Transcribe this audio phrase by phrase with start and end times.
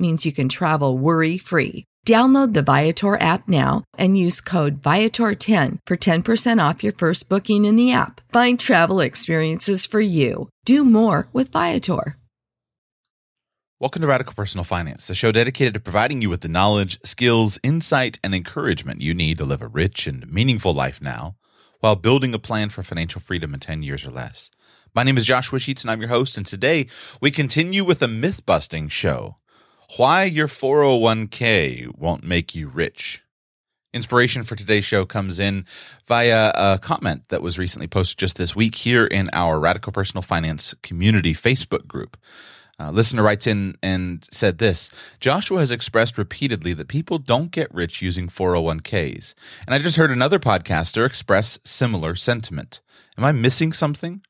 [0.00, 1.84] means you can travel worry free.
[2.06, 7.66] Download the Viator app now and use code Viator10 for 10% off your first booking
[7.66, 8.20] in the app.
[8.32, 10.48] Find travel experiences for you.
[10.64, 12.16] Do more with Viator.
[13.78, 17.58] Welcome to Radical Personal Finance, the show dedicated to providing you with the knowledge, skills,
[17.62, 21.36] insight, and encouragement you need to live a rich and meaningful life now
[21.80, 24.50] while building a plan for financial freedom in 10 years or less.
[24.94, 26.36] My name is Joshua Sheets, and I'm your host.
[26.36, 26.88] And today
[27.20, 29.36] we continue with a myth busting show
[29.96, 33.22] why your 401k won't make you rich.
[33.92, 35.64] Inspiration for today's show comes in
[36.06, 40.22] via a comment that was recently posted just this week here in our Radical Personal
[40.22, 42.16] Finance Community Facebook group.
[42.78, 47.74] A listener writes in and said this Joshua has expressed repeatedly that people don't get
[47.74, 49.34] rich using 401ks.
[49.66, 52.80] And I just heard another podcaster express similar sentiment.
[53.18, 54.22] Am I missing something?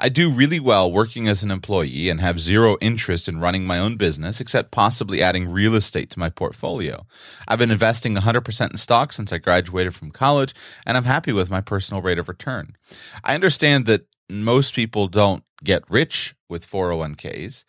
[0.00, 3.78] I do really well working as an employee and have zero interest in running my
[3.78, 7.06] own business except possibly adding real estate to my portfolio.
[7.46, 10.54] I've been investing 100% in stocks since I graduated from college
[10.86, 12.76] and I'm happy with my personal rate of return.
[13.24, 17.64] I understand that most people don't get rich with 401ks.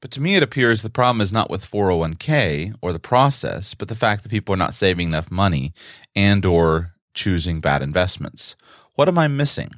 [0.00, 3.88] But to me, it appears the problem is not with 401k or the process, but
[3.88, 5.72] the fact that people are not saving enough money
[6.14, 8.54] and or choosing bad investments.
[8.94, 9.70] What am I missing?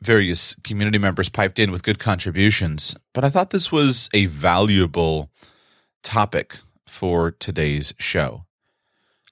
[0.00, 5.30] Various community members piped in with good contributions, but I thought this was a valuable
[6.02, 8.44] topic for today's show.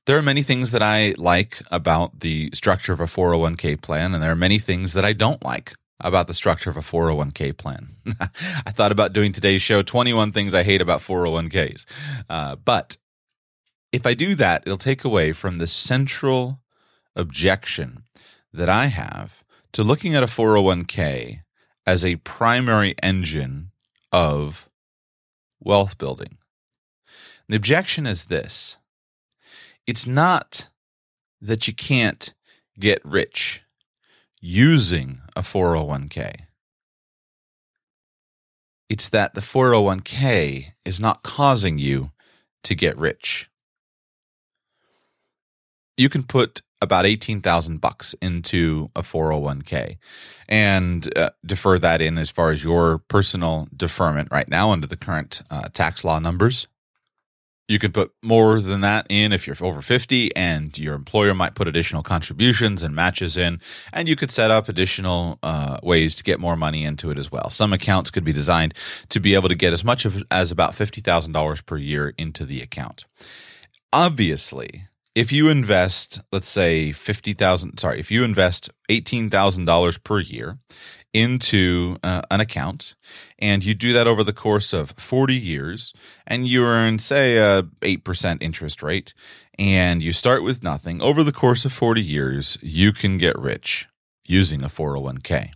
[0.07, 4.23] There are many things that I like about the structure of a 401k plan, and
[4.23, 7.97] there are many things that I don't like about the structure of a 401k plan.
[8.67, 11.87] I thought about doing today's show 21 things I hate about 401ks.
[12.29, 12.99] Uh, but
[13.93, 16.59] if I do that, it'll take away from the central
[17.17, 18.03] objection
[18.53, 19.44] that I have
[19.75, 21.41] to looking at a 401k
[21.85, 23.73] as a primary engine
[24.13, 24.71] of
[25.61, 26.39] wealth building.
[27.49, 28.79] The objection is this
[29.87, 30.69] it's not
[31.41, 32.33] that you can't
[32.79, 33.63] get rich
[34.41, 36.37] using a 401k.
[38.89, 42.13] It's that the 401k is not causing you
[42.63, 43.51] to get rich.
[45.97, 49.97] You can put about 18,000 bucks into a 401k
[50.49, 54.97] and uh, defer that in as far as your personal deferment right now under the
[54.97, 56.69] current uh, tax law numbers.
[57.67, 61.55] You can put more than that in if you're over 50 and your employer might
[61.55, 63.59] put additional contributions and matches in
[63.91, 67.33] and you could set up additional uh, ways to get more money into it as
[67.33, 67.49] well.
[67.49, 68.75] Some accounts could be designed
[69.09, 72.61] to be able to get as much of, as about $50,000 per year into the
[72.61, 73.07] account.
[73.95, 79.99] Obviously, if you invest, let's say fifty thousand, sorry, if you invest eighteen thousand dollars
[79.99, 80.59] per year
[81.13, 82.97] into uh, an account,
[83.39, 85.93] and you do that over the course of forty years,
[86.27, 89.15] and you earn, say, a eight percent interest rate,
[89.59, 93.87] and you start with nothing, over the course of forty years, you can get rich
[94.27, 95.53] using a four hundred one k.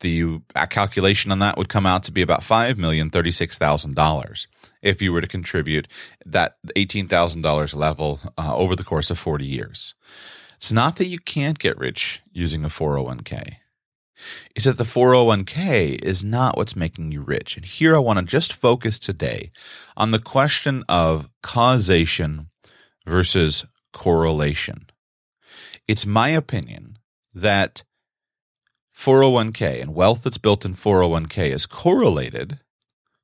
[0.00, 4.46] The calculation on that would come out to be about five million thirty-six thousand dollars
[4.82, 5.88] if you were to contribute
[6.26, 9.94] that $18,000 level uh, over the course of 40 years.
[10.56, 13.56] It's not that you can't get rich using a 401k.
[14.54, 17.56] It's that the 401k is not what's making you rich.
[17.56, 19.50] And here I want to just focus today
[19.96, 22.48] on the question of causation
[23.06, 24.86] versus correlation.
[25.88, 26.98] It's my opinion
[27.34, 27.82] that
[28.96, 32.60] 401k and wealth that's built in 401k is correlated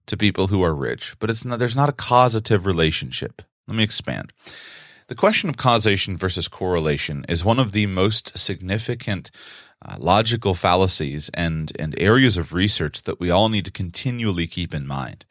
[0.08, 3.42] to people who are rich, but it's not, there's not a causative relationship.
[3.66, 4.32] Let me expand.
[5.06, 9.30] The question of causation versus correlation is one of the most significant
[9.80, 14.74] uh, logical fallacies and, and areas of research that we all need to continually keep
[14.74, 15.24] in mind.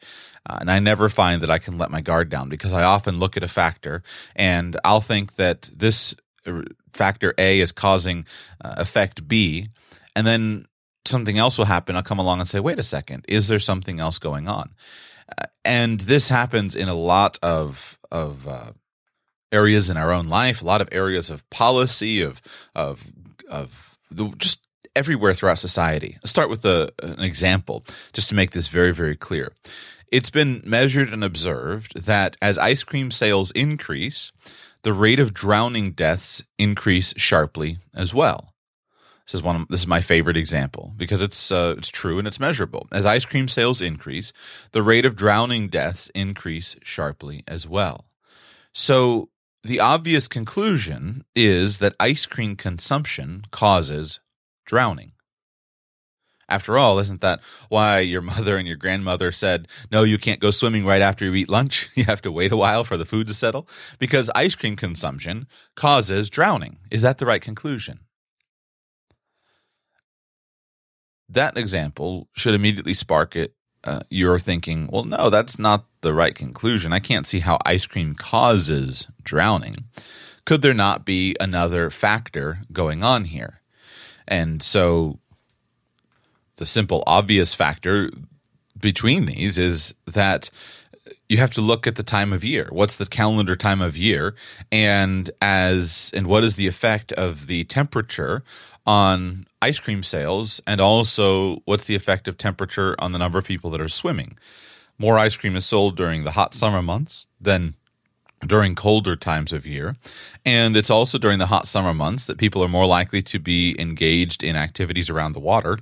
[0.48, 3.18] Uh, and I never find that I can let my guard down because I often
[3.18, 4.02] look at a factor
[4.34, 6.14] and I'll think that this
[6.46, 8.24] uh, factor A is causing
[8.64, 9.68] uh, effect B.
[10.16, 10.66] And then
[11.08, 11.96] something else will happen.
[11.96, 14.74] I'll come along and say, wait a second, is there something else going on?
[15.28, 18.72] Uh, and this happens in a lot of of uh,
[19.52, 22.40] areas in our own life, a lot of areas of policy, of
[22.74, 23.12] of
[23.50, 24.60] of the, just
[24.96, 26.16] everywhere throughout society.
[26.22, 29.52] I'll start with a, an example just to make this very very clear.
[30.10, 34.32] It's been measured and observed that as ice cream sales increase,
[34.82, 38.54] the rate of drowning deaths increase sharply as well.
[39.28, 39.56] This is one.
[39.56, 42.88] Of, this is my favorite example because it's uh, it's true and it's measurable.
[42.90, 44.32] As ice cream sales increase,
[44.72, 48.06] the rate of drowning deaths increase sharply as well.
[48.72, 49.28] So
[49.62, 54.18] the obvious conclusion is that ice cream consumption causes
[54.64, 55.12] drowning.
[56.48, 60.50] After all, isn't that why your mother and your grandmother said, no, you can't go
[60.50, 61.90] swimming right after you eat lunch?
[61.94, 63.68] You have to wait a while for the food to settle?
[63.98, 66.78] Because ice cream consumption causes drowning.
[66.90, 68.00] Is that the right conclusion?
[71.28, 73.54] That example should immediately spark it.
[73.84, 76.92] Uh, you're thinking, well, no, that's not the right conclusion.
[76.92, 79.84] I can't see how ice cream causes drowning.
[80.44, 83.60] Could there not be another factor going on here?
[84.26, 85.18] And so
[86.56, 88.10] the simple, obvious factor
[88.78, 90.50] between these is that
[91.28, 92.68] you have to look at the time of year.
[92.70, 94.34] What's the calendar time of year,
[94.72, 98.42] and as and what is the effect of the temperature
[98.88, 103.44] on ice cream sales, and also what's the effect of temperature on the number of
[103.44, 104.38] people that are swimming?
[104.98, 107.74] More ice cream is sold during the hot summer months than
[108.40, 109.94] during colder times of year.
[110.42, 113.76] And it's also during the hot summer months that people are more likely to be
[113.78, 115.76] engaged in activities around the water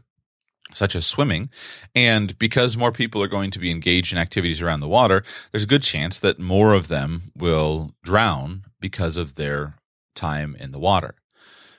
[0.75, 1.49] such as swimming.
[1.95, 5.23] And because more people are going to be engaged in activities around the water,
[5.53, 9.77] there's a good chance that more of them will drown because of their
[10.17, 11.15] time in the water.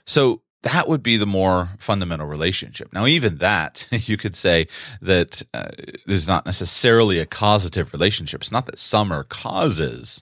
[0.06, 2.92] So that would be the more fundamental relationship.
[2.92, 4.68] Now, even that, you could say
[5.02, 5.70] that uh,
[6.06, 8.42] there's not necessarily a causative relationship.
[8.42, 10.22] It's not that summer causes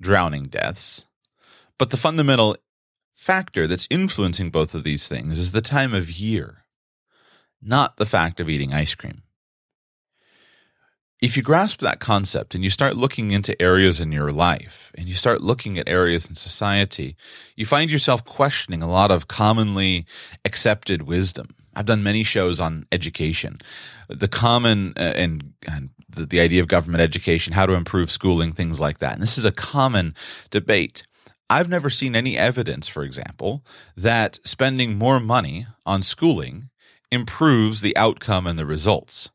[0.00, 1.04] drowning deaths,
[1.78, 2.56] but the fundamental
[3.14, 6.62] factor that's influencing both of these things is the time of year
[7.62, 9.22] not the fact of eating ice cream.
[11.22, 15.06] If you grasp that concept and you start looking into areas in your life and
[15.06, 17.14] you start looking at areas in society,
[17.54, 20.04] you find yourself questioning a lot of commonly
[20.44, 21.54] accepted wisdom.
[21.76, 23.58] I've done many shows on education,
[24.08, 28.52] the common uh, and, and the, the idea of government education, how to improve schooling,
[28.52, 29.12] things like that.
[29.12, 30.16] And this is a common
[30.50, 31.06] debate.
[31.48, 33.62] I've never seen any evidence, for example,
[33.96, 36.70] that spending more money on schooling
[37.12, 39.30] improves the outcome and the results.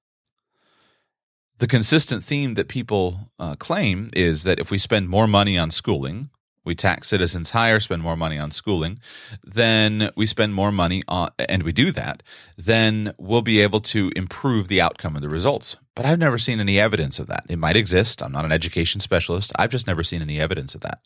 [1.59, 5.71] The consistent theme that people uh, claim is that if we spend more money on
[5.71, 6.29] schooling,
[6.63, 8.99] we tax citizens higher, spend more money on schooling,
[9.43, 12.21] then we spend more money on, and we do that,
[12.57, 15.77] then we'll be able to improve the outcome of the results.
[15.95, 17.45] But I've never seen any evidence of that.
[17.49, 18.21] It might exist.
[18.21, 19.51] I'm not an education specialist.
[19.55, 20.99] I've just never seen any evidence of that.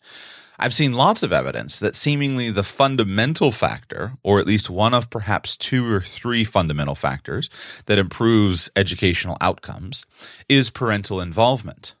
[0.62, 5.10] I've seen lots of evidence that seemingly the fundamental factor, or at least one of
[5.10, 7.50] perhaps two or three fundamental factors
[7.86, 10.04] that improves educational outcomes,
[10.48, 11.96] is parental involvement.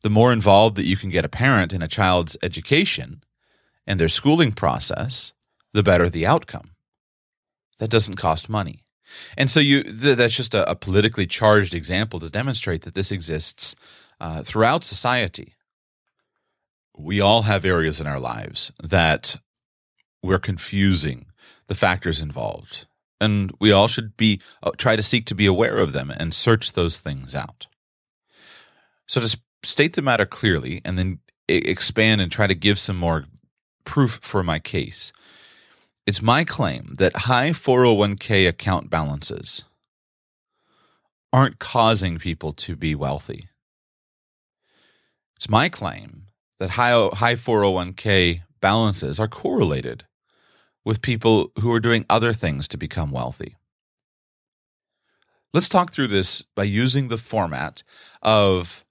[0.00, 3.22] The more involved that you can get a parent in a child's education
[3.86, 5.34] and their schooling process,
[5.74, 6.70] the better the outcome.
[7.78, 8.84] That doesn't cost money.
[9.36, 13.12] And so you th- that's just a, a, politically charged example to demonstrate that this
[13.12, 13.76] exists
[14.18, 15.53] uh, throughout society
[16.96, 19.36] we all have areas in our lives that
[20.22, 21.26] we're confusing
[21.66, 22.86] the factors involved.
[23.20, 26.34] And we all should be uh, try to seek to be aware of them and
[26.34, 27.66] search those things out.
[29.06, 33.24] So to state the matter clearly and then expand and try to give some more
[33.84, 35.12] proof for my case.
[36.06, 39.64] It's my claim that high 401k account balances
[41.32, 43.48] aren't causing people to be wealthy.
[45.36, 46.23] It's my claim
[46.64, 50.06] that high, high 401k balances are correlated
[50.82, 53.56] with people who are doing other things to become wealthy.
[55.52, 57.82] Let's talk through this by using the format
[58.22, 58.86] of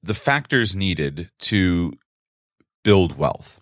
[0.00, 1.94] the factors needed to
[2.84, 3.60] build wealth.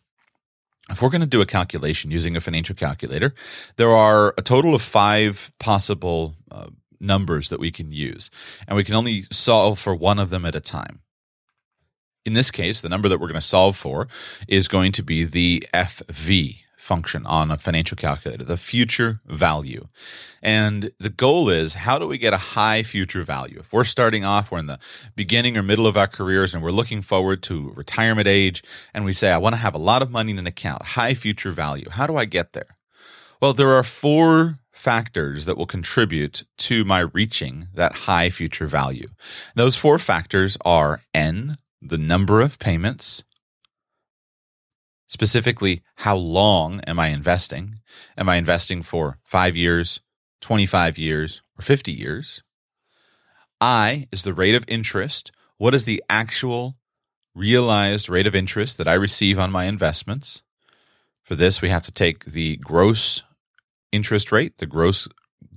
[0.90, 3.32] If we're going to do a calculation using a financial calculator,
[3.76, 6.66] there are a total of five possible uh,
[7.00, 8.30] numbers that we can use,
[8.68, 11.00] and we can only solve for one of them at a time.
[12.24, 14.06] In this case, the number that we're going to solve for
[14.46, 19.86] is going to be the FV function on a financial calculator, the future value.
[20.42, 23.60] And the goal is how do we get a high future value?
[23.60, 24.80] If we're starting off, we're in the
[25.14, 28.62] beginning or middle of our careers and we're looking forward to retirement age
[28.92, 31.14] and we say, I want to have a lot of money in an account, high
[31.14, 31.88] future value.
[31.88, 32.76] How do I get there?
[33.40, 39.08] Well, there are four factors that will contribute to my reaching that high future value.
[39.54, 43.24] Those four factors are N, the number of payments,
[45.08, 47.80] specifically, how long am I investing?
[48.16, 50.00] Am I investing for five years,
[50.40, 52.42] 25 years, or 50 years?
[53.60, 55.32] I is the rate of interest.
[55.58, 56.74] What is the actual
[57.34, 60.42] realized rate of interest that I receive on my investments?
[61.24, 63.22] For this, we have to take the gross
[63.92, 65.08] interest rate, the gross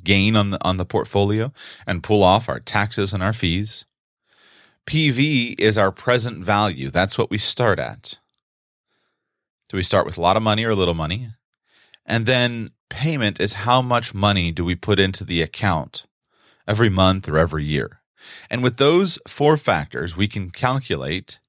[0.03, 1.51] gain on the on the portfolio,
[1.88, 3.86] and pull off our taxes and our fees.
[4.88, 6.89] PV is our present value.
[6.89, 8.20] That's what we start at.
[9.70, 11.30] Do we start with a lot of money or a little money?
[12.06, 16.06] And then payment is how much money do we put into the account
[16.68, 18.01] every month or every year.
[18.50, 21.39] And with those four factors, we can calculate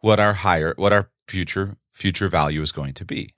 [0.00, 3.34] what our higher what our future future value is going to be.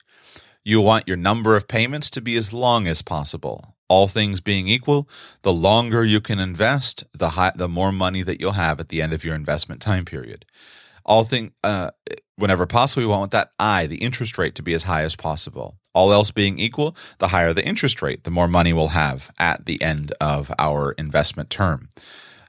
[0.64, 3.71] You want your number of payments to be as long as possible.
[3.92, 5.06] All things being equal,
[5.42, 9.02] the longer you can invest, the high, the more money that you'll have at the
[9.02, 10.46] end of your investment time period.
[11.04, 11.90] All thing, uh,
[12.36, 15.76] whenever possible, we want that I, the interest rate, to be as high as possible.
[15.92, 19.66] All else being equal, the higher the interest rate, the more money we'll have at
[19.66, 21.90] the end of our investment term.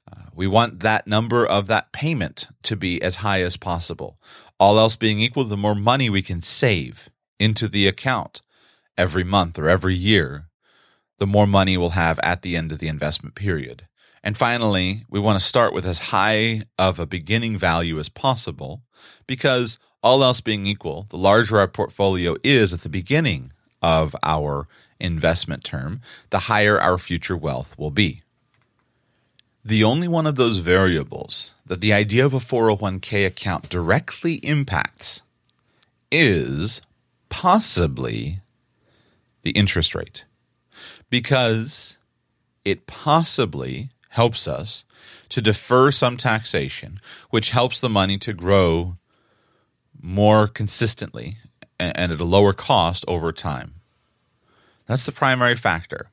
[0.09, 4.17] Uh, we want that number of that payment to be as high as possible.
[4.61, 8.39] All else being equal, the more money we can save into the account
[8.97, 10.47] every month or every year,
[11.23, 13.87] the more money we'll have at the end of the investment period.
[14.25, 18.81] And finally, we want to start with as high of a beginning value as possible
[19.25, 24.67] because all else being equal, the larger our portfolio is at the beginning of our
[24.99, 28.21] investment term, the higher our future wealth will be.
[29.63, 35.21] The only one of those variables that the idea of a 401k account directly impacts
[36.11, 36.81] is
[37.29, 38.39] possibly
[39.43, 40.25] the interest rate
[41.13, 41.99] because
[42.65, 44.83] it possibly helps us
[45.29, 48.97] to defer some taxation, which helps the money to grow
[50.01, 51.37] more consistently
[51.79, 53.75] and at a lower cost over time.
[54.87, 56.09] That's the primary factor.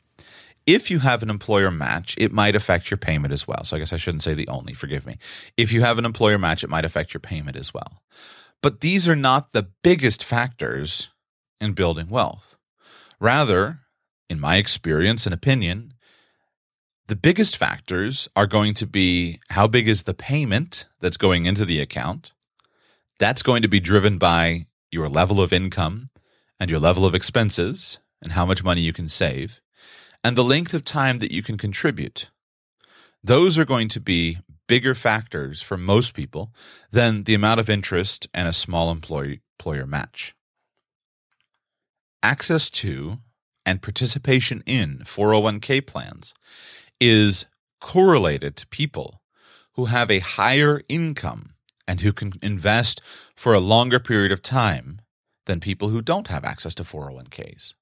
[0.67, 3.65] If you have an employer match, it might affect your payment as well.
[3.65, 5.17] So I guess I shouldn't say the only, forgive me.
[5.57, 8.03] If you have an employer match, it might affect your payment as well.
[8.61, 11.09] But these are not the biggest factors
[11.59, 12.59] in building wealth.
[13.19, 13.80] Rather,
[14.31, 15.93] in my experience and opinion,
[17.09, 21.65] the biggest factors are going to be how big is the payment that's going into
[21.65, 22.33] the account.
[23.19, 26.11] That's going to be driven by your level of income
[26.61, 29.61] and your level of expenses and how much money you can save
[30.23, 32.31] and the length of time that you can contribute.
[33.25, 36.53] Those are going to be bigger factors for most people
[36.93, 40.35] than the amount of interest and a small employee, employer match.
[42.23, 43.19] Access to
[43.65, 46.35] and participation in 401k plans
[47.01, 47.47] is
[47.81, 49.21] correlated to people
[49.75, 51.55] who have a higher income
[51.87, 53.01] and who can invest
[53.35, 55.01] for a longer period of time
[55.47, 57.75] than people who don't have access to 401ks.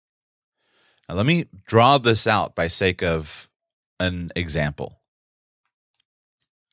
[1.08, 3.48] Now, let me draw this out by sake of
[3.98, 5.00] an example.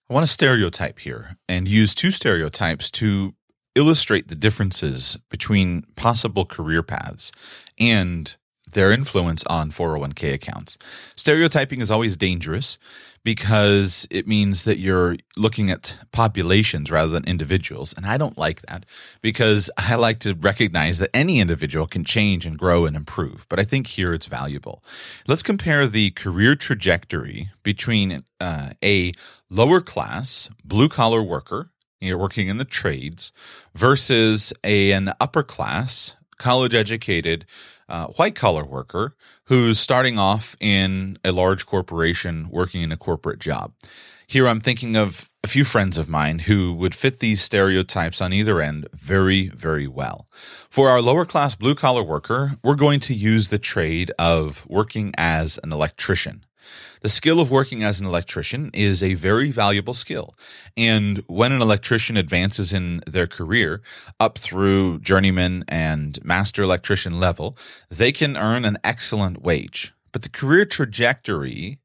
[0.09, 3.33] I want to stereotype here and use two stereotypes to
[3.73, 7.31] illustrate the differences between possible career paths
[7.79, 8.35] and
[8.75, 10.77] their influence on 401k accounts.
[11.15, 12.77] Stereotyping is always dangerous
[13.23, 17.93] because it means that you're looking at populations rather than individuals.
[17.97, 18.85] And I don't like that
[19.21, 23.47] because I like to recognize that any individual can change and grow and improve.
[23.49, 24.83] But I think here it's valuable.
[25.27, 29.13] Let's compare the career trajectory between uh, a
[29.49, 31.71] lower class blue collar worker.
[32.01, 33.31] You're working in the trades
[33.73, 37.45] versus a, an upper class college educated
[37.89, 39.15] uh, white collar worker
[39.45, 43.73] who's starting off in a large corporation working in a corporate job.
[44.27, 48.33] Here I'm thinking of a few friends of mine who would fit these stereotypes on
[48.33, 50.27] either end very, very well.
[50.69, 55.13] For our lower class blue collar worker, we're going to use the trade of working
[55.17, 56.44] as an electrician.
[57.05, 60.33] The skill of working as an electrician is a very valuable skill.
[60.75, 63.83] And when an electrician advances in their career
[64.19, 67.55] up through journeyman and master electrician level,
[67.91, 69.93] they can earn an excellent wage.
[70.13, 71.77] But the career trajectory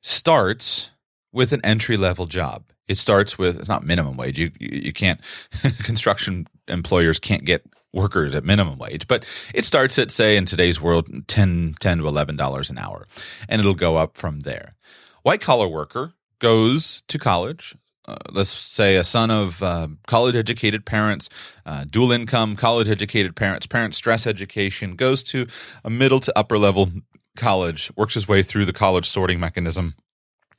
[0.00, 0.90] starts
[1.32, 2.62] with an entry level job.
[2.86, 4.38] It starts with it's not minimum wage.
[4.38, 5.20] You you can't
[5.82, 10.80] construction employers can't get workers at minimum wage, but it starts at say in today's
[10.80, 13.06] world 10 10 to 11 dollars an hour
[13.48, 14.74] and it'll go up from there.
[15.22, 20.84] White collar worker goes to college, uh, let's say a son of uh, college educated
[20.84, 21.28] parents,
[21.64, 25.46] uh, dual income college educated parents, parent stress education, goes to
[25.84, 26.90] a middle to upper level
[27.36, 29.94] college, works his way through the college sorting mechanism,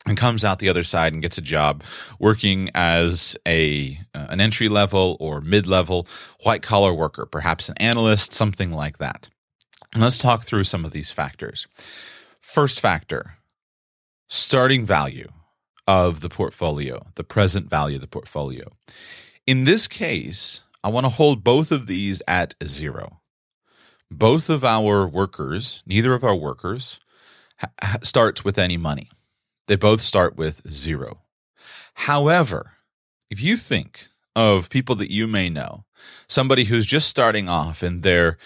[0.06, 1.84] and comes out the other side and gets a job
[2.20, 6.08] working as a uh, an entry level or mid level
[6.44, 9.30] white collar worker, perhaps an analyst, something like that.
[9.94, 11.68] And let's talk through some of these factors.
[12.40, 13.38] First factor:
[14.28, 15.30] starting value
[15.88, 18.72] of the portfolio, the present value of the portfolio.
[19.46, 23.20] In this case, I want to hold both of these at zero.
[24.10, 27.00] Both of our workers, neither of our workers,
[27.60, 29.10] ha- starts with any money.
[29.68, 31.22] They both start with zero.
[31.94, 32.74] However,
[33.30, 35.86] if you think of people that you may know,
[36.28, 38.38] somebody who's just starting off in their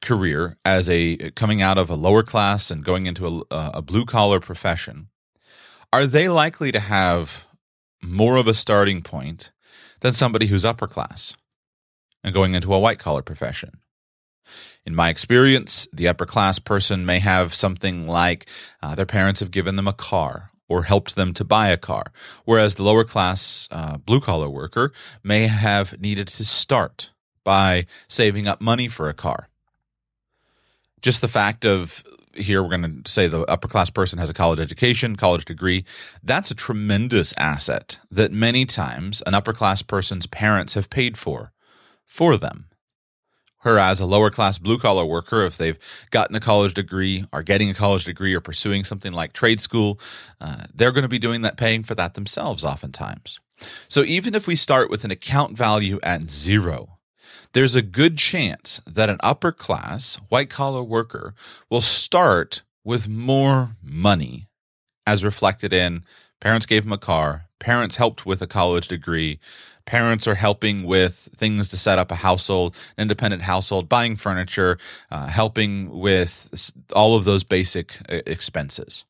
[0.00, 4.04] career as a coming out of a lower class and going into a, a blue
[4.04, 5.08] collar profession,
[5.92, 7.46] are they likely to have
[8.02, 9.50] more of a starting point
[10.00, 11.34] than somebody who's upper class
[12.22, 13.80] and going into a white collar profession?
[14.86, 18.46] In my experience, the upper class person may have something like
[18.82, 22.04] uh, their parents have given them a car or helped them to buy a car,
[22.44, 27.10] whereas the lower class uh, blue collar worker may have needed to start
[27.44, 29.48] by saving up money for a car.
[31.00, 32.02] Just the fact of
[32.34, 35.84] here we're going to say the upper class person has a college education, college degree.
[36.22, 41.52] That's a tremendous asset that many times an upper class person's parents have paid for
[42.04, 42.66] for them.
[43.64, 45.78] Whereas a lower class blue collar worker, if they've
[46.10, 49.98] gotten a college degree, are getting a college degree, or pursuing something like trade school,
[50.38, 53.40] uh, they're going to be doing that, paying for that themselves oftentimes.
[53.88, 56.94] So even if we start with an account value at zero,
[57.54, 61.34] there's a good chance that an upper class white collar worker
[61.70, 64.46] will start with more money
[65.06, 66.02] as reflected in
[66.40, 69.38] parents gave him a car, parents helped with a college degree,
[69.86, 74.78] parents are helping with things to set up a household, independent household, buying furniture,
[75.10, 79.04] uh, helping with all of those basic uh, expenses.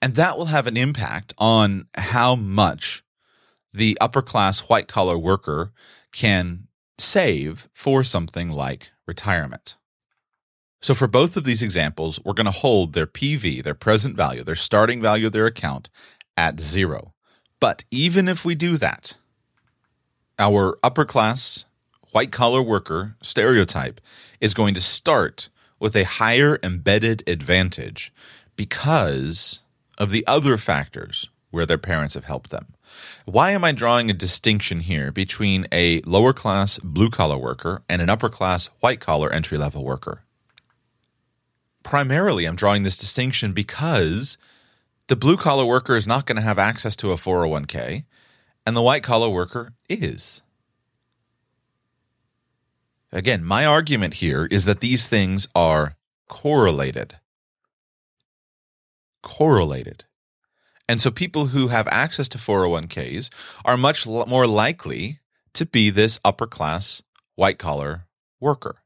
[0.00, 3.02] And that will have an impact on how much
[3.72, 5.72] the upper class white collar worker
[6.12, 9.76] can save for something like retirement.
[10.80, 14.44] So, for both of these examples, we're going to hold their PV, their present value,
[14.44, 15.88] their starting value of their account
[16.36, 17.14] at zero.
[17.58, 19.16] But even if we do that,
[20.38, 21.64] our upper class
[22.12, 24.00] white collar worker stereotype
[24.40, 28.12] is going to start with a higher embedded advantage
[28.56, 29.60] because
[29.98, 32.74] of the other factors where their parents have helped them.
[33.24, 38.02] Why am I drawing a distinction here between a lower class blue collar worker and
[38.02, 40.22] an upper class white collar entry level worker?
[41.82, 44.38] Primarily, I'm drawing this distinction because
[45.08, 48.04] the blue collar worker is not going to have access to a 401k,
[48.66, 50.42] and the white collar worker is.
[53.12, 55.94] Again, my argument here is that these things are
[56.28, 57.16] correlated.
[59.22, 60.04] Correlated.
[60.88, 63.30] And so people who have access to 401ks
[63.64, 65.20] are much more likely
[65.54, 67.02] to be this upper class
[67.36, 68.06] white collar
[68.40, 68.76] worker.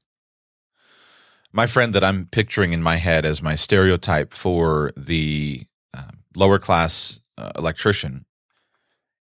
[1.52, 5.64] My friend that I'm picturing in my head as my stereotype for the
[5.96, 8.26] uh, lower class uh, electrician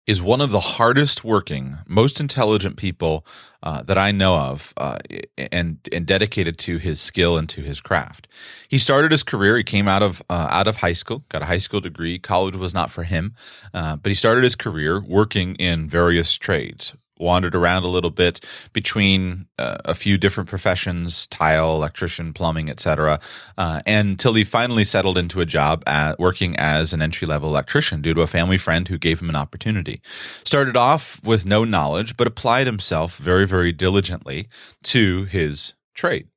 [0.05, 3.25] is one of the hardest working, most intelligent people
[3.61, 4.97] uh, that I know of, uh,
[5.37, 8.27] and and dedicated to his skill and to his craft.
[8.67, 9.55] He started his career.
[9.55, 12.19] He came out of uh, out of high school, got a high school degree.
[12.19, 13.33] College was not for him,
[13.73, 18.39] uh, but he started his career working in various trades, wandered around a little bit
[18.73, 23.19] between uh, a few different professions tile electrician plumbing etc
[23.57, 28.01] uh, until he finally settled into a job at working as an entry level electrician
[28.01, 30.01] due to a family friend who gave him an opportunity.
[30.43, 34.47] Started off with no knowledge but applied himself very very diligently
[34.83, 36.27] to his trade.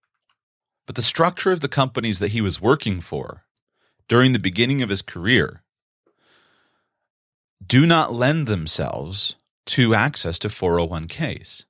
[0.87, 3.45] But the structure of the companies that he was working for
[4.09, 5.63] during the beginning of his career
[7.65, 9.35] do not lend themselves
[9.67, 11.65] to access to 401ks.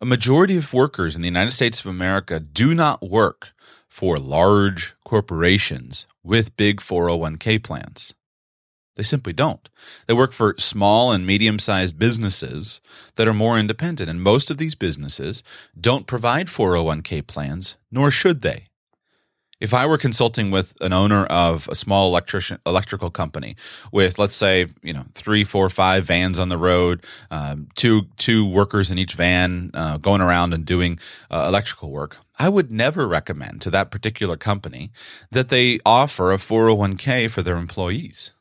[0.00, 3.52] A majority of workers in the United States of America do not work
[3.88, 8.14] for large corporations with big 401k plans.
[8.96, 9.68] They simply don't.
[10.06, 12.80] They work for small and medium sized businesses
[13.14, 15.42] that are more independent, and most of these businesses
[15.80, 18.66] don't provide 401k plans, nor should they
[19.62, 23.54] if I were consulting with an owner of a small electrician electrical company
[23.92, 28.46] with, let's say, you know, three, four, five vans on the road, um, two two
[28.46, 30.98] workers in each van uh, going around and doing
[31.30, 34.90] uh, electrical work, I would never recommend to that particular company
[35.30, 38.32] that they offer a 401k for their employees.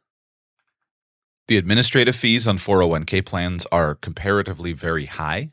[1.48, 5.52] The administrative fees on 401k plans are comparatively very high.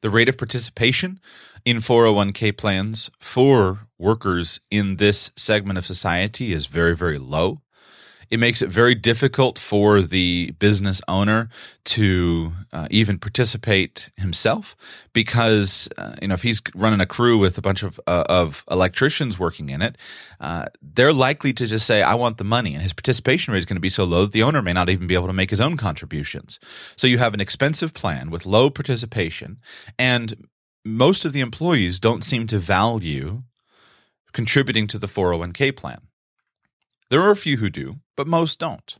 [0.00, 1.20] The rate of participation
[1.64, 7.60] in 401k plans for workers in this segment of society is very, very low.
[8.30, 11.50] It makes it very difficult for the business owner
[11.84, 14.74] to uh, even participate himself
[15.12, 18.64] because uh, you know if he's running a crew with a bunch of uh, of
[18.70, 19.98] electricians working in it,
[20.40, 23.66] uh, they're likely to just say, "I want the money," and his participation rate is
[23.66, 25.50] going to be so low that the owner may not even be able to make
[25.50, 26.58] his own contributions.
[26.96, 29.58] So you have an expensive plan with low participation,
[29.98, 30.48] and
[30.84, 33.42] most of the employees don't seem to value
[34.32, 36.02] contributing to the 401k plan.
[37.10, 38.96] There are a few who do, but most don't.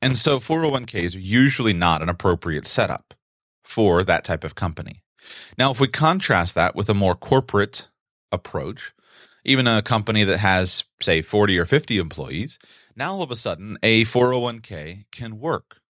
[0.00, 3.14] And so 401ks are usually not an appropriate setup
[3.62, 5.02] for that type of company.
[5.56, 7.88] Now, if we contrast that with a more corporate
[8.30, 8.92] approach,
[9.44, 12.58] even a company that has, say, 40 or 50 employees,
[12.96, 15.80] now all of a sudden a 401k can work.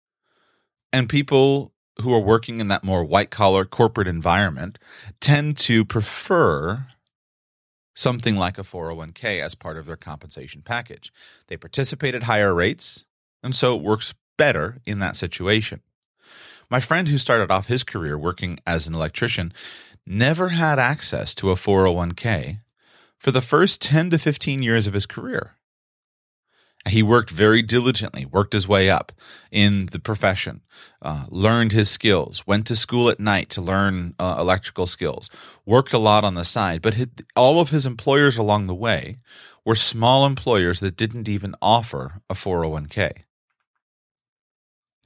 [0.92, 4.78] And people who are working in that more white collar corporate environment
[5.20, 6.86] tend to prefer
[7.94, 11.12] something like a 401k as part of their compensation package.
[11.46, 13.06] They participate at higher rates,
[13.42, 15.80] and so it works better in that situation.
[16.70, 19.52] My friend who started off his career working as an electrician
[20.06, 22.60] never had access to a 401k
[23.18, 25.56] for the first 10 to 15 years of his career.
[26.88, 29.10] He worked very diligently, worked his way up
[29.50, 30.60] in the profession,
[31.00, 35.30] uh, learned his skills, went to school at night to learn uh, electrical skills,
[35.64, 36.82] worked a lot on the side.
[36.82, 39.16] But his, all of his employers along the way
[39.64, 43.22] were small employers that didn't even offer a 401k.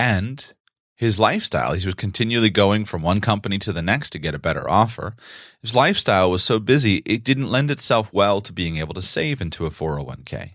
[0.01, 0.53] And
[0.97, 4.39] his lifestyle, he was continually going from one company to the next to get a
[4.39, 5.15] better offer.
[5.63, 9.41] His lifestyle was so busy, it didn't lend itself well to being able to save
[9.41, 10.55] into a 401k.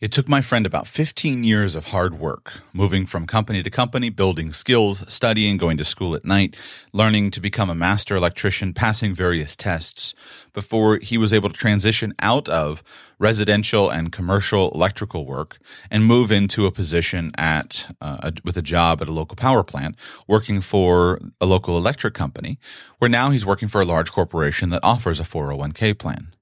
[0.00, 4.10] It took my friend about 15 years of hard work, moving from company to company,
[4.10, 6.54] building skills, studying, going to school at night,
[6.92, 10.14] learning to become a master electrician, passing various tests,
[10.52, 12.84] before he was able to transition out of
[13.18, 15.58] residential and commercial electrical work
[15.90, 19.64] and move into a position at uh, a, with a job at a local power
[19.64, 19.96] plant,
[20.28, 22.56] working for a local electric company,
[22.98, 26.32] where now he's working for a large corporation that offers a 401k plan.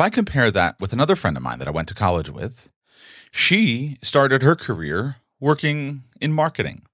[0.00, 2.70] If I compare that with another friend of mine that I went to college with,
[3.30, 6.86] she started her career working in marketing.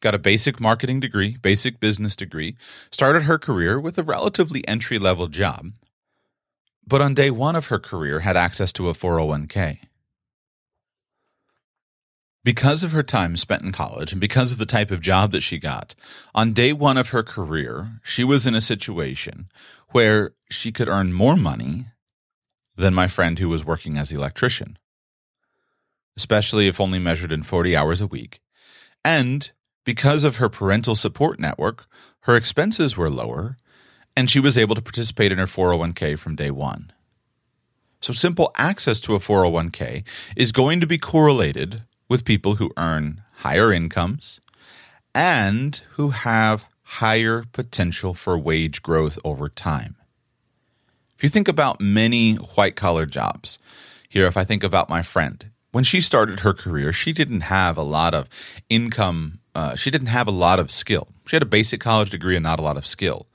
[0.00, 2.56] Got a basic marketing degree, basic business degree,
[2.90, 5.72] started her career with a relatively entry level job,
[6.86, 9.78] but on day one of her career had access to a 401k.
[12.44, 15.40] Because of her time spent in college and because of the type of job that
[15.40, 15.94] she got,
[16.34, 19.48] on day one of her career, she was in a situation
[19.92, 21.86] where she could earn more money
[22.76, 24.78] than my friend who was working as electrician,
[26.16, 28.40] especially if only measured in 40 hours a week.
[29.04, 29.50] And
[29.84, 31.86] because of her parental support network,
[32.20, 33.56] her expenses were lower,
[34.16, 36.92] and she was able to participate in her 401k from day one.
[38.00, 40.04] So, simple access to a 401k
[40.36, 44.40] is going to be correlated with people who earn higher incomes
[45.14, 49.96] and who have higher potential for wage growth over time.
[51.16, 53.58] If you think about many white collar jobs,
[54.08, 57.76] here, if I think about my friend, when she started her career, she didn't have
[57.76, 58.28] a lot of
[58.68, 59.40] income.
[59.54, 61.08] Uh, she didn't have a lot of skill.
[61.26, 63.26] She had a basic college degree and not a lot of skill.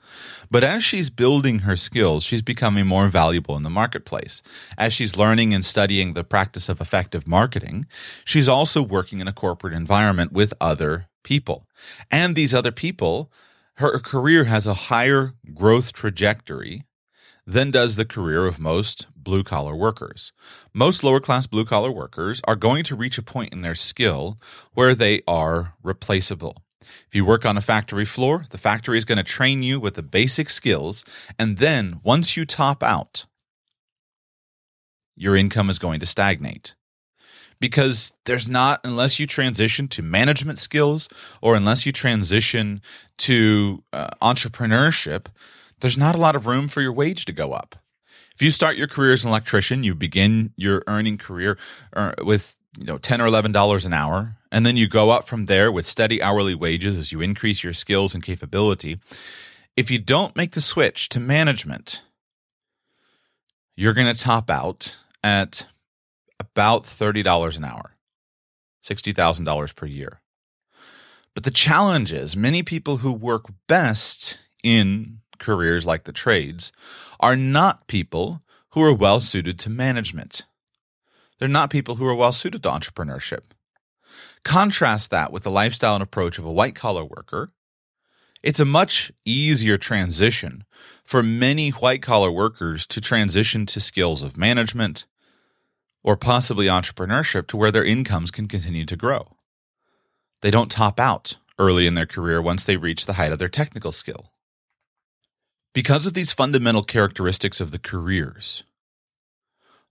[0.50, 4.42] But as she's building her skills, she's becoming more valuable in the marketplace.
[4.76, 7.86] As she's learning and studying the practice of effective marketing,
[8.24, 11.64] she's also working in a corporate environment with other people.
[12.10, 13.30] And these other people,
[13.74, 16.84] her career has a higher growth trajectory
[17.46, 20.32] than does the career of most blue collar workers.
[20.72, 24.38] Most lower class blue collar workers are going to reach a point in their skill
[24.74, 26.62] where they are replaceable.
[27.06, 29.94] If you work on a factory floor, the factory is going to train you with
[29.94, 31.04] the basic skills.
[31.38, 33.26] And then once you top out,
[35.16, 36.74] your income is going to stagnate.
[37.60, 41.08] Because there's not, unless you transition to management skills
[41.42, 42.80] or unless you transition
[43.18, 45.26] to uh, entrepreneurship,
[45.80, 47.76] there's not a lot of room for your wage to go up.
[48.34, 51.58] If you start your career as an electrician, you begin your earning career
[51.92, 55.26] uh, with you know 10 or 11 dollars an hour and then you go up
[55.26, 58.98] from there with steady hourly wages as you increase your skills and capability
[59.76, 62.02] if you don't make the switch to management
[63.76, 65.66] you're going to top out at
[66.38, 67.92] about $30 an hour
[68.84, 70.20] $60,000 per year
[71.34, 76.70] but the challenge is many people who work best in careers like the trades
[77.18, 80.46] are not people who are well suited to management.
[81.38, 83.50] They're not people who are well suited to entrepreneurship.
[84.44, 87.50] Contrast that with the lifestyle and approach of a white collar worker.
[88.42, 90.64] It's a much easier transition
[91.04, 95.06] for many white collar workers to transition to skills of management
[96.02, 99.36] or possibly entrepreneurship to where their incomes can continue to grow.
[100.40, 103.50] They don't top out early in their career once they reach the height of their
[103.50, 104.32] technical skill.
[105.72, 108.64] Because of these fundamental characteristics of the careers,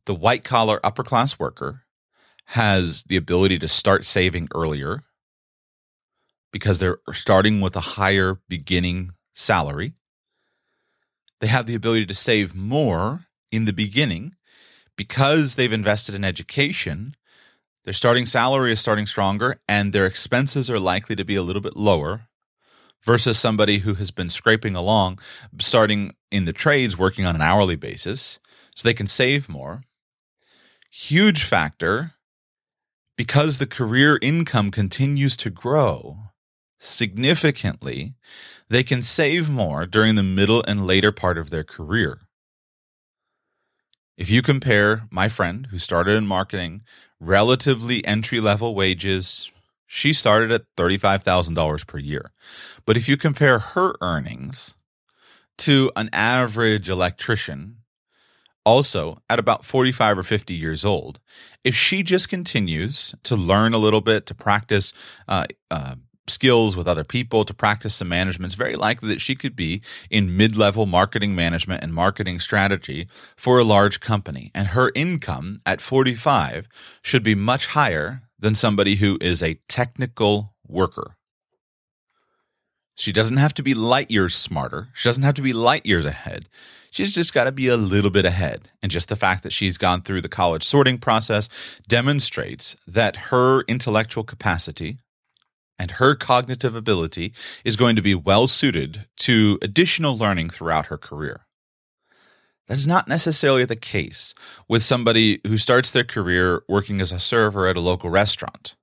[0.05, 1.83] the white collar upper class worker
[2.47, 5.03] has the ability to start saving earlier
[6.51, 9.93] because they're starting with a higher beginning salary.
[11.39, 14.35] They have the ability to save more in the beginning
[14.97, 17.15] because they've invested in education.
[17.85, 21.61] Their starting salary is starting stronger and their expenses are likely to be a little
[21.61, 22.28] bit lower
[23.03, 25.19] versus somebody who has been scraping along,
[25.59, 28.39] starting in the trades, working on an hourly basis,
[28.75, 29.83] so they can save more.
[30.91, 32.13] Huge factor
[33.19, 36.19] because the career income continues to grow
[36.77, 38.13] significantly,
[38.69, 42.21] they can save more during the middle and later part of their career.
[44.17, 46.81] If you compare my friend who started in marketing,
[47.19, 49.51] relatively entry level wages,
[49.91, 52.31] she started at $35,000 per year.
[52.85, 54.75] But if you compare her earnings
[55.57, 57.77] to an average electrician
[58.63, 61.19] also at about 45 or 50 years old,
[61.65, 64.93] if she just continues to learn a little bit, to practice
[65.27, 65.95] uh, uh,
[66.27, 69.81] skills with other people, to practice some management, it's very likely that she could be
[70.11, 74.51] in mid level marketing management and marketing strategy for a large company.
[74.53, 76.67] And her income at 45
[77.01, 81.15] should be much higher than somebody who is a technical worker.
[82.95, 84.89] She doesn't have to be light years smarter.
[84.93, 86.49] She doesn't have to be light years ahead.
[86.91, 88.69] She's just got to be a little bit ahead.
[88.81, 91.47] And just the fact that she's gone through the college sorting process
[91.87, 94.97] demonstrates that her intellectual capacity
[95.77, 100.97] and her cognitive ability is going to be well suited to additional learning throughout her
[100.97, 101.45] career.
[102.69, 104.35] That's not necessarily the case
[104.67, 108.75] with somebody who starts their career working as a server at a local restaurant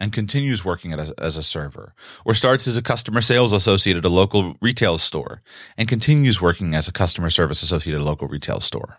[0.00, 4.04] and continues working as, as a server, or starts as a customer sales associate at
[4.04, 5.40] a local retail store
[5.78, 8.98] and continues working as a customer service associate at a local retail store.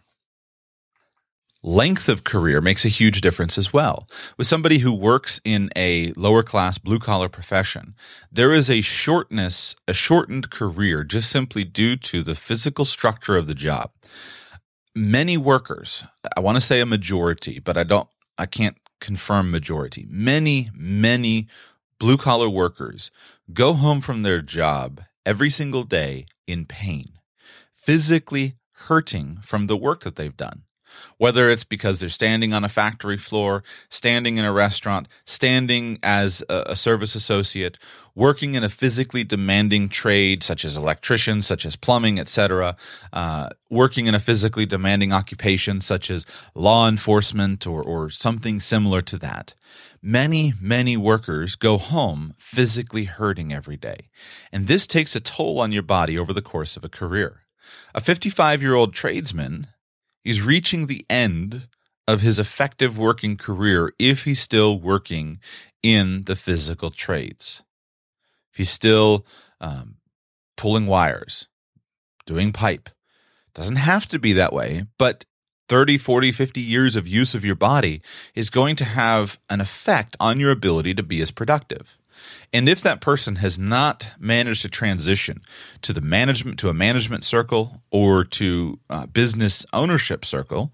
[1.64, 4.08] Length of career makes a huge difference as well.
[4.38, 7.96] With somebody who works in a lower class blue collar profession,
[8.32, 13.48] there is a shortness, a shortened career just simply due to the physical structure of
[13.48, 13.92] the job.
[14.96, 16.04] Many workers,
[16.36, 20.06] I want to say a majority, but I don't, I can't confirm majority.
[20.10, 21.48] Many, many
[22.00, 23.10] blue collar workers
[23.52, 27.14] go home from their job every single day in pain,
[27.74, 30.64] physically hurting from the work that they've done.
[31.18, 36.44] Whether it's because they're standing on a factory floor, standing in a restaurant, standing as
[36.50, 37.78] a, service associate,
[38.16, 42.76] working in a physically demanding trade such as electrician, such as plumbing, etc.,
[43.14, 49.02] uh, working in a physically demanding occupation such as law enforcement or, or something similar
[49.02, 49.54] to that.
[50.02, 53.98] Many, many workers go home physically hurting every day.
[54.52, 57.42] And this takes a toll on your body over the course of a career.
[57.94, 59.68] A 55 year old tradesman
[60.28, 61.70] He's reaching the end
[62.06, 65.40] of his effective working career if he's still working
[65.82, 67.64] in the physical trades.
[68.52, 69.26] If he's still
[69.62, 69.96] um,
[70.58, 71.48] pulling wires,
[72.26, 72.90] doing pipe,
[73.54, 75.24] doesn't have to be that way, but
[75.70, 78.02] 30, 40, 50 years of use of your body
[78.36, 81.98] is going to have an effect on your ability to be as productive.
[82.54, 85.42] And if that person has not managed to transition
[85.82, 90.74] to the management to a management circle or to a business ownership circle,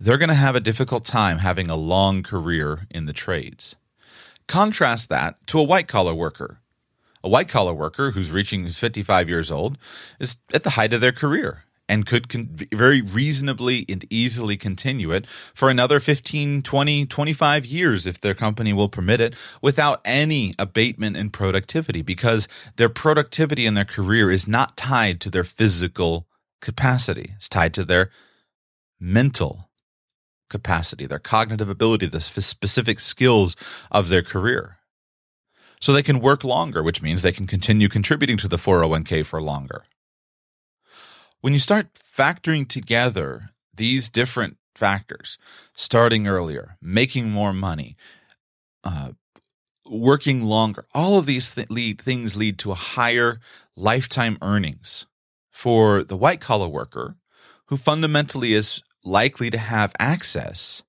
[0.00, 3.76] they're going to have a difficult time having a long career in the trades.
[4.46, 6.58] Contrast that to a white collar worker.
[7.22, 9.78] A white collar worker who's reaching 55 years old
[10.20, 15.12] is at the height of their career and could con- very reasonably and easily continue
[15.12, 20.52] it for another 15, 20, 25 years if their company will permit it without any
[20.58, 26.26] abatement in productivity because their productivity in their career is not tied to their physical
[26.60, 27.32] capacity.
[27.36, 28.10] It's tied to their
[28.98, 29.68] mental
[30.48, 33.56] capacity, their cognitive ability, the specific skills
[33.90, 34.78] of their career.
[35.80, 39.42] So they can work longer, which means they can continue contributing to the 401k for
[39.42, 39.84] longer
[41.44, 45.36] when you start factoring together these different factors,
[45.74, 47.98] starting earlier, making more money,
[48.82, 49.10] uh,
[49.84, 53.40] working longer, all of these th- lead, things lead to a higher
[53.76, 55.06] lifetime earnings
[55.50, 57.16] for the white collar worker
[57.66, 60.82] who fundamentally is likely to have access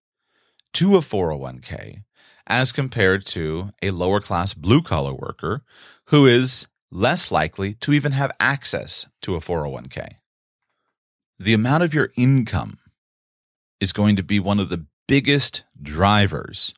[0.71, 2.03] to a 401k
[2.47, 5.63] as compared to a lower class blue collar worker
[6.05, 10.11] who is less likely to even have access to a 401k.
[11.37, 12.79] The amount of your income
[13.79, 16.73] is going to be one of the biggest drivers.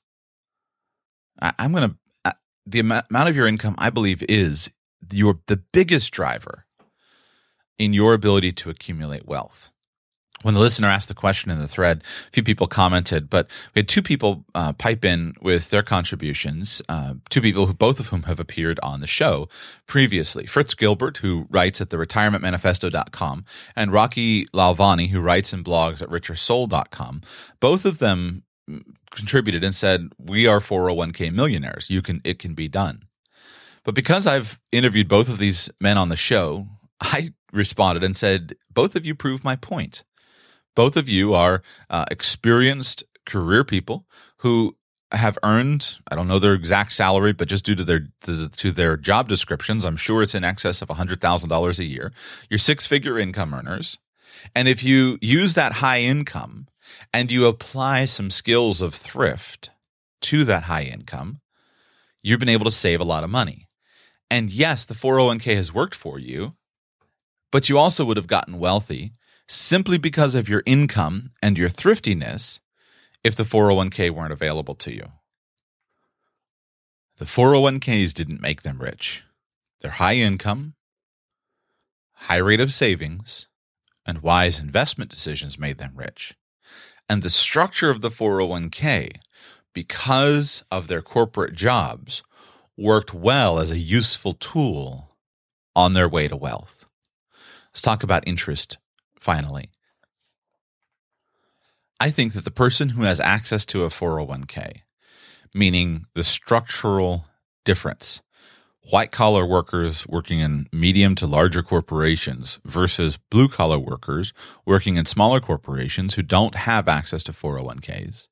[1.39, 4.71] I'm going to, the amount of your income, I believe, is
[5.11, 6.65] your the biggest driver
[7.77, 9.71] in your ability to accumulate wealth
[10.43, 13.79] when the listener asked the question in the thread, a few people commented, but we
[13.79, 16.81] had two people uh, pipe in with their contributions.
[16.87, 19.49] Uh, two people who both of whom have appeared on the show
[19.87, 20.45] previously.
[20.45, 23.45] Fritz Gilbert, who writes at the retirementmanifesto.com,
[23.75, 27.21] and Rocky Lalvani, who writes and blogs at richersoul.com.
[27.59, 28.43] Both of them
[29.11, 31.89] contributed and said, "We are 401k millionaires.
[31.89, 33.05] You can it can be done."
[33.83, 36.67] But because I've interviewed both of these men on the show,
[37.01, 40.03] I responded and said, "Both of you prove my point."
[40.77, 44.05] Both of you are uh, experienced career people
[44.37, 44.77] who
[45.11, 48.71] have earned i don't know their exact salary but just due to their to, to
[48.71, 52.11] their job descriptions i'm sure it's in excess of $100000 a year.
[52.49, 53.97] You're six figure income earners.
[54.53, 56.67] And if you use that high income
[57.11, 59.71] and you apply some skills of thrift
[60.21, 61.39] to that high income
[62.21, 63.65] you've been able to save a lot of money.
[64.29, 66.53] And yes the 401k has worked for you
[67.51, 69.11] but you also would have gotten wealthy
[69.47, 72.59] simply because of your income and your thriftiness
[73.23, 75.11] if the 401k weren't available to you.
[77.17, 79.23] The 401ks didn't make them rich.
[79.81, 80.75] Their high income,
[82.13, 83.47] high rate of savings,
[84.05, 86.35] and wise investment decisions made them rich.
[87.09, 89.11] And the structure of the 401k,
[89.73, 92.21] because of their corporate jobs,
[92.77, 95.09] worked well as a useful tool
[95.75, 96.85] on their way to wealth.
[97.69, 98.77] Let's talk about interest
[99.27, 99.69] finally.
[101.99, 104.83] I think that the person who has access to a 401k,
[105.53, 107.25] meaning the structural
[107.65, 108.21] difference,
[108.89, 114.31] white collar workers working in medium to larger corporations versus blue collar workers
[114.65, 118.29] working in smaller corporations who don't have access to 401ks,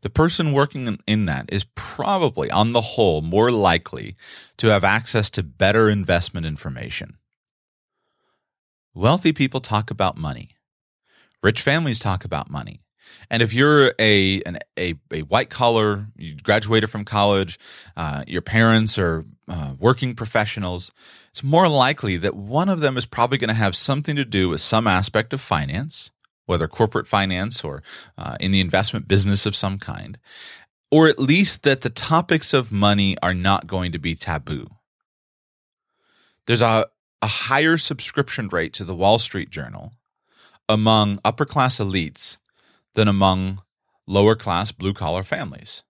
[0.00, 4.16] the person working in that is probably, on the whole, more likely
[4.56, 7.18] to have access to better investment information.
[8.94, 10.50] Wealthy people talk about money.
[11.42, 12.82] Rich families talk about money.
[13.30, 17.58] And if you're a an, a, a white collar, you graduated from college,
[17.96, 20.90] uh, your parents are uh, working professionals,
[21.30, 24.50] it's more likely that one of them is probably going to have something to do
[24.50, 26.10] with some aspect of finance,
[26.46, 27.82] whether corporate finance or
[28.18, 30.18] uh, in the investment business of some kind,
[30.90, 34.66] or at least that the topics of money are not going to be taboo.
[36.46, 36.86] There's a,
[37.22, 39.92] a higher subscription rate to the Wall Street Journal
[40.68, 42.36] among upper class elites
[42.94, 43.62] than among
[44.06, 45.84] lower class blue collar families.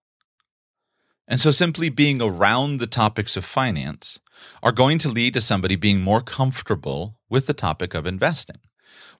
[1.27, 4.19] And so simply being around the topics of finance
[4.61, 8.57] are going to lead to somebody being more comfortable with the topic of investing,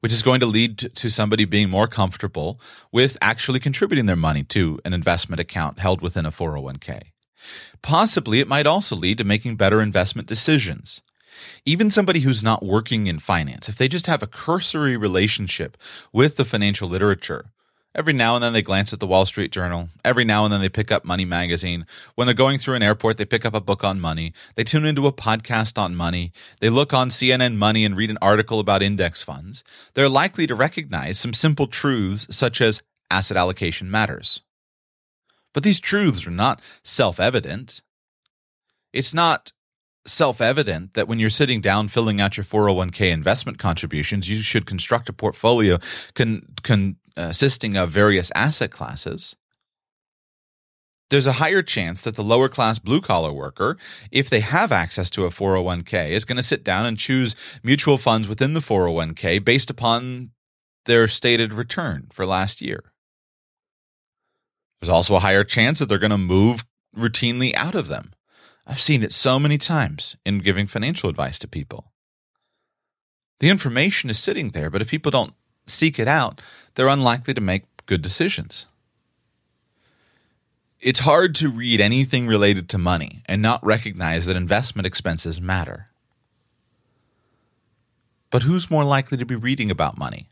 [0.01, 2.59] which is going to lead to somebody being more comfortable
[2.91, 7.01] with actually contributing their money to an investment account held within a 401k.
[7.81, 11.01] Possibly it might also lead to making better investment decisions
[11.65, 15.77] even somebody who's not working in finance, if they just have a cursory relationship
[16.11, 17.45] with the financial literature,
[17.95, 19.89] every now and then they glance at the Wall Street Journal.
[20.03, 21.85] Every now and then they pick up Money Magazine.
[22.15, 24.33] When they're going through an airport, they pick up a book on money.
[24.55, 26.31] They tune into a podcast on money.
[26.59, 29.63] They look on CNN Money and read an article about index funds.
[29.93, 34.41] They're likely to recognize some simple truths such as asset allocation matters.
[35.53, 37.81] But these truths are not self evident.
[38.91, 39.51] It's not
[40.05, 44.65] self evident that when you're sitting down filling out your 401k investment contributions, you should
[44.65, 45.77] construct a portfolio
[46.13, 49.35] con, con, uh, consisting of various asset classes.
[51.09, 53.77] There's a higher chance that the lower class blue collar worker,
[54.11, 57.97] if they have access to a 401k, is going to sit down and choose mutual
[57.97, 60.31] funds within the 401k based upon
[60.85, 62.93] their stated return for last year.
[64.81, 66.65] There's also a higher chance that they're going to move
[66.97, 68.13] routinely out of them
[68.65, 71.91] I've seen it so many times in giving financial advice to people.
[73.39, 75.33] The information is sitting there, but if people don't
[75.67, 76.39] seek it out,
[76.75, 78.65] they're unlikely to make good decisions.
[80.79, 85.87] It's hard to read anything related to money and not recognize that investment expenses matter.
[88.29, 90.27] But who's more likely to be reading about money?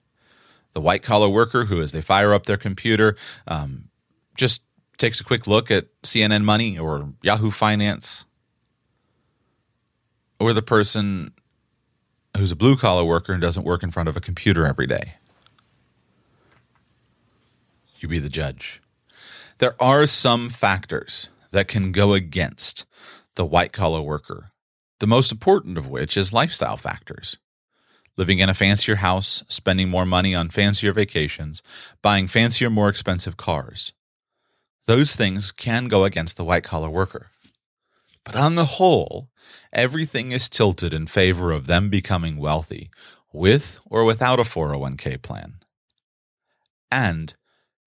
[0.74, 3.16] The white collar worker who, as they fire up their computer,
[3.48, 3.90] um,
[4.36, 4.62] just
[5.02, 8.26] takes a quick look at CNN Money or Yahoo Finance,
[10.40, 11.34] or the person
[12.38, 15.16] who's a blue collar worker and doesn't work in front of a computer every day.
[18.00, 18.82] You be the judge.
[19.58, 22.86] There are some factors that can go against
[23.36, 24.52] the white collar worker,
[25.00, 27.38] the most important of which is lifestyle factors.
[28.18, 31.64] Living in a fancier house, spending more money on fancier vacations,
[32.02, 33.94] buying fancier, more expensive cars.
[34.88, 37.28] Those things can go against the white collar worker.
[38.24, 39.30] But on the whole,
[39.74, 42.90] everything is tilted in favor of them becoming wealthy
[43.34, 45.56] with or without a 401k plan.
[46.92, 47.34] And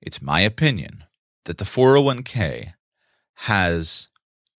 [0.01, 1.05] it's my opinion
[1.45, 2.72] that the 401k
[3.34, 4.09] has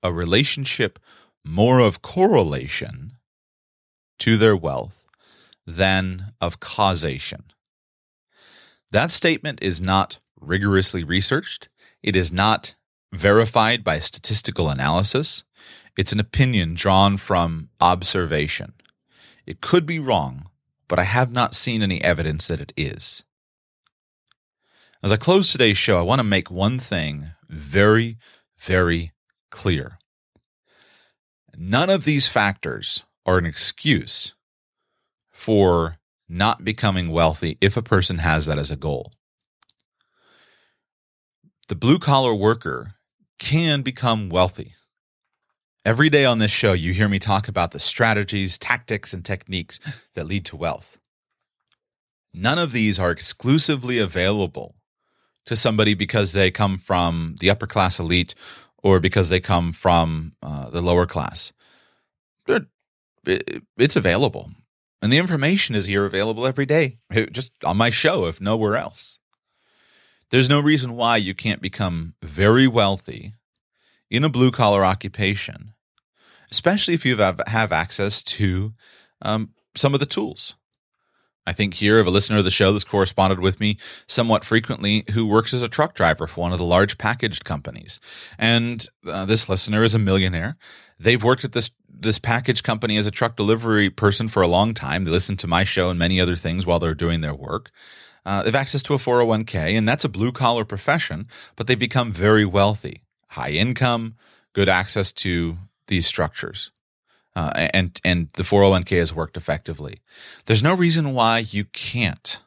[0.03, 0.99] a relationship
[1.43, 3.13] more of correlation
[4.19, 5.05] to their wealth
[5.65, 7.45] than of causation.
[8.91, 11.69] That statement is not rigorously researched.
[12.05, 12.75] It is not
[13.11, 15.43] verified by statistical analysis.
[15.97, 18.73] It's an opinion drawn from observation.
[19.47, 20.51] It could be wrong,
[20.87, 23.23] but I have not seen any evidence that it is.
[25.01, 28.17] As I close today's show, I want to make one thing very,
[28.59, 29.11] very
[29.49, 29.97] clear.
[31.57, 34.35] None of these factors are an excuse
[35.31, 35.95] for
[36.29, 39.09] not becoming wealthy if a person has that as a goal.
[41.67, 42.93] The blue collar worker
[43.39, 44.75] can become wealthy.
[45.83, 49.79] Every day on this show, you hear me talk about the strategies, tactics, and techniques
[50.13, 50.99] that lead to wealth.
[52.31, 54.75] None of these are exclusively available
[55.45, 58.35] to somebody because they come from the upper class elite
[58.83, 61.51] or because they come from uh, the lower class.
[62.45, 62.67] They're,
[63.25, 64.51] it's available.
[65.01, 66.99] And the information is here available every day,
[67.31, 69.19] just on my show, if nowhere else.
[70.31, 73.33] There's no reason why you can't become very wealthy
[74.09, 75.73] in a blue collar occupation
[76.51, 78.73] especially if you have, have access to
[79.21, 80.55] um, some of the tools.
[81.47, 85.03] I think here of a listener of the show that's corresponded with me somewhat frequently
[85.11, 87.99] who works as a truck driver for one of the large packaged companies.
[88.39, 90.57] And uh, this listener is a millionaire.
[90.99, 94.73] They've worked at this this package company as a truck delivery person for a long
[94.73, 95.05] time.
[95.05, 97.71] They listen to my show and many other things while they're doing their work.
[98.25, 101.75] Uh, they have access to a 401k, and that's a blue collar profession, but they
[101.75, 104.15] become very wealthy, high income,
[104.53, 105.57] good access to
[105.87, 106.71] these structures.
[107.35, 109.95] Uh, and and the 401k has worked effectively.
[110.45, 112.41] There's no reason why you can't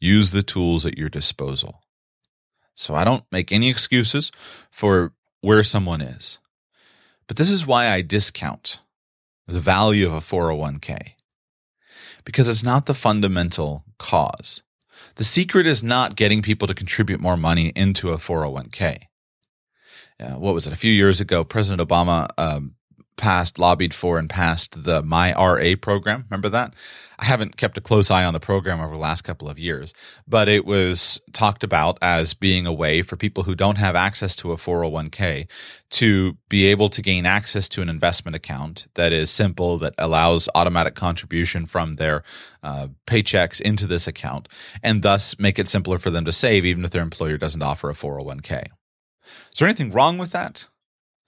[0.00, 1.82] use the tools at your disposal.
[2.74, 4.32] So I don't make any excuses
[4.70, 5.12] for
[5.42, 6.38] where someone is.
[7.26, 8.80] But this is why I discount
[9.46, 11.12] the value of a 401k.
[12.24, 14.62] Because it's not the fundamental cause.
[15.16, 19.06] The secret is not getting people to contribute more money into a 401k
[20.22, 20.72] uh, what was it?
[20.72, 22.74] A few years ago, President Obama um,
[23.22, 26.24] passed, lobbied for, and passed the MyRA program.
[26.28, 26.74] Remember that?
[27.20, 29.94] I haven't kept a close eye on the program over the last couple of years,
[30.26, 34.34] but it was talked about as being a way for people who don't have access
[34.36, 35.48] to a 401k
[35.90, 40.48] to be able to gain access to an investment account that is simple, that allows
[40.56, 42.24] automatic contribution from their
[42.64, 44.48] uh, paychecks into this account,
[44.82, 47.88] and thus make it simpler for them to save, even if their employer doesn't offer
[47.88, 48.64] a 401k.
[49.52, 50.66] Is there anything wrong with that?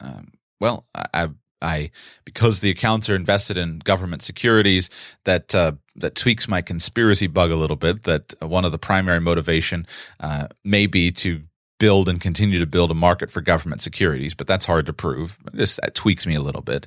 [0.01, 1.29] Um, well, I,
[1.65, 1.91] I
[2.25, 4.91] because the accounts are invested in government securities
[5.25, 8.05] that uh, that tweaks my conspiracy bug a little bit.
[8.05, 9.87] That one of the primary motivation
[10.21, 11.43] uh, may be to
[11.79, 15.39] build and continue to build a market for government securities, but that's hard to prove.
[15.53, 16.87] It just that tweaks me a little bit.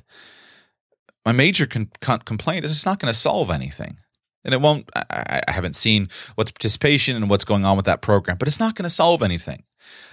[1.26, 3.98] My major con- con- complaint is it's not going to solve anything
[4.44, 8.00] and it won't I, I, haven't seen what's participation and what's going on with that
[8.00, 9.62] program but it's not going to solve anything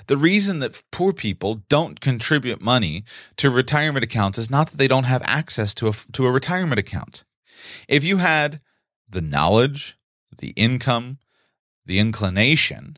[0.07, 3.03] the reason that poor people don't contribute money
[3.37, 6.79] to retirement accounts is not that they don't have access to a, to a retirement
[6.79, 7.23] account.
[7.87, 8.61] If you had
[9.09, 9.97] the knowledge,
[10.37, 11.19] the income,
[11.85, 12.97] the inclination,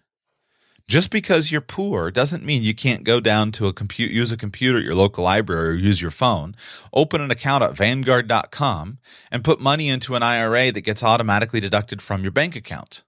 [0.88, 4.38] just because you're poor doesn't mean you can't go down to a compute, use a
[4.38, 6.56] computer at your local library or use your phone,
[6.94, 8.98] open an account at vanguard.com,
[9.30, 13.04] and put money into an IRA that gets automatically deducted from your bank account.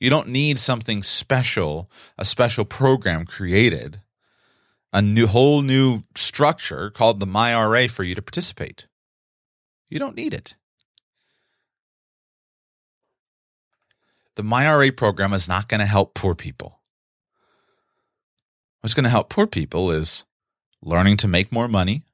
[0.00, 4.00] You don't need something special, a special program created,
[4.92, 8.86] a new whole new structure called the MyRA for you to participate.
[9.90, 10.56] You don't need it.
[14.36, 16.80] The MyRA program is not going to help poor people.
[18.80, 20.24] What's going to help poor people is
[20.82, 22.04] learning to make more money,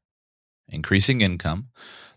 [0.68, 1.68] increasing income,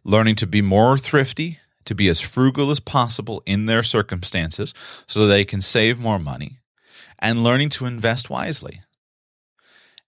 [0.03, 4.73] learning to be more thrifty, to be as frugal as possible in their circumstances
[5.07, 6.59] so they can save more money,
[7.19, 8.81] and learning to invest wisely.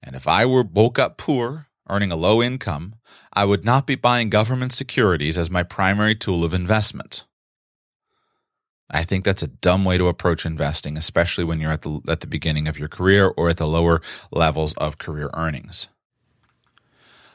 [0.04, 2.96] And if I were woke up poor, earning a low income,
[3.34, 7.26] I would not be buying government securities as my primary tool of investment.
[8.90, 12.20] I think that's a dumb way to approach investing, especially when you're at the at
[12.20, 14.02] the beginning of your career or at the lower
[14.32, 15.88] levels of career earnings.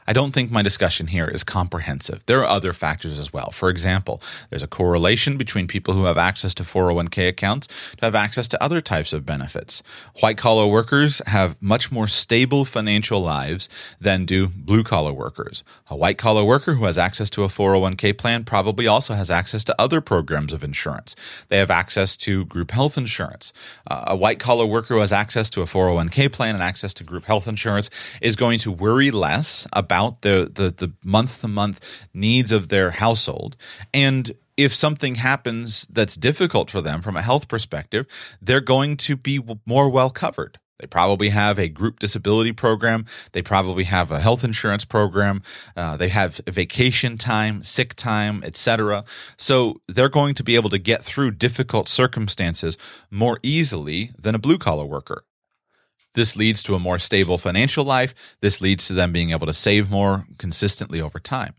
[0.06, 2.24] I don't think my discussion here is comprehensive.
[2.26, 3.50] There are other factors as well.
[3.50, 8.14] For example, there's a correlation between people who have access to 401k accounts to have
[8.14, 9.82] access to other types of benefits.
[10.20, 13.68] White collar workers have much more stable financial lives
[14.00, 15.64] than do blue collar workers.
[15.90, 19.64] A white collar worker who has access to a 401k plan probably also has access
[19.64, 21.16] to other programs of insurance.
[21.48, 23.52] They have access to group health insurance.
[23.90, 27.04] Uh, a white collar worker who has access to a 401k plan and access to
[27.04, 27.90] group health insurance
[28.20, 32.68] is going to worry less about about the the the month to month needs of
[32.68, 33.56] their household
[33.94, 38.06] and if something happens that's difficult for them from a health perspective
[38.42, 43.06] they're going to be more well covered they probably have a group disability program.
[43.32, 45.42] They probably have a health insurance program.
[45.74, 49.02] Uh, they have vacation time, sick time, etc.
[49.38, 52.76] So they're going to be able to get through difficult circumstances
[53.10, 55.24] more easily than a blue collar worker.
[56.16, 58.14] This leads to a more stable financial life.
[58.40, 61.54] This leads to them being able to save more consistently over time.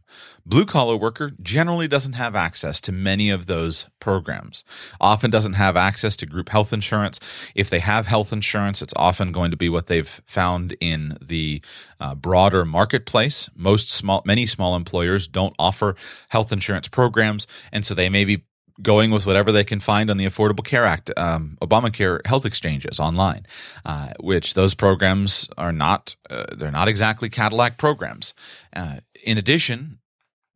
[0.47, 4.64] Blue collar worker generally doesn't have access to many of those programs,
[4.99, 7.20] often doesn't have access to group health insurance.
[7.53, 11.62] If they have health insurance, it's often going to be what they've found in the
[11.99, 13.49] uh, broader marketplace.
[13.55, 15.95] Most small, many small employers don't offer
[16.30, 18.45] health insurance programs, and so they may be
[18.82, 23.00] going with whatever they can find on the Affordable Care Act, um, Obamacare health exchanges
[23.00, 23.46] online,
[23.86, 28.34] uh, which those programs are not, uh, they're not exactly Cadillac programs.
[28.76, 30.00] Uh, in addition,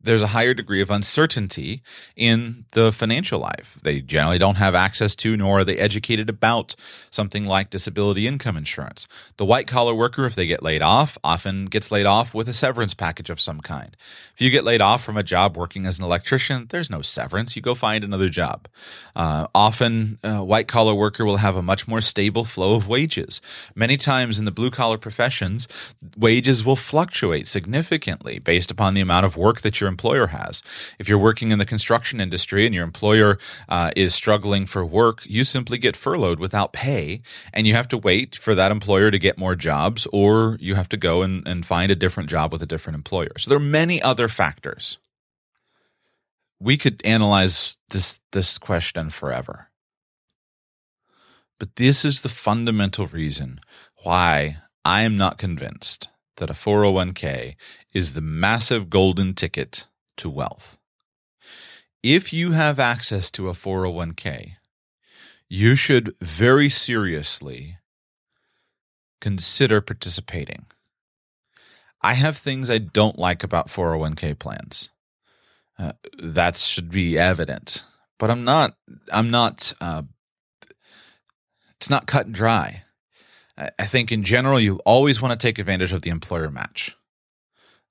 [0.02, 1.82] there's a higher degree of uncertainty
[2.16, 3.78] in the financial life.
[3.82, 6.74] They generally don't have access to, nor are they educated about
[7.10, 9.06] something like disability income insurance.
[9.36, 12.54] The white collar worker, if they get laid off, often gets laid off with a
[12.54, 13.96] severance package of some kind.
[14.34, 17.54] If you get laid off from a job working as an electrician, there's no severance.
[17.54, 18.66] You go find another job.
[19.14, 23.40] Uh, often, a white collar worker will have a much more stable flow of wages.
[23.74, 25.68] Many times in the blue collar professions,
[26.16, 30.62] wages will fluctuate significantly based upon the amount of work that you're employer has.
[30.98, 33.38] If you're working in the construction industry and your employer
[33.68, 37.20] uh, is struggling for work, you simply get furloughed without pay,
[37.52, 40.88] and you have to wait for that employer to get more jobs, or you have
[40.88, 43.34] to go and, and find a different job with a different employer.
[43.38, 44.98] So there are many other factors.
[46.58, 49.68] We could analyze this this question forever.
[51.58, 53.60] But this is the fundamental reason
[54.02, 57.56] why I am not convinced that a 401k
[57.94, 60.78] is the massive golden ticket to wealth.
[62.02, 64.56] If you have access to a 401k,
[65.48, 67.78] you should very seriously
[69.20, 70.66] consider participating.
[72.00, 74.90] I have things I don't like about 401k plans.
[75.78, 77.84] Uh, that should be evident,
[78.18, 78.74] but I'm not.
[79.12, 79.72] I'm not.
[79.80, 80.02] Uh,
[81.76, 82.81] it's not cut and dry.
[83.56, 86.96] I think in general, you always want to take advantage of the employer match.